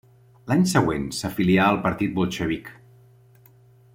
[0.51, 2.75] L'any següent s'afilià al Partit Bolxevic.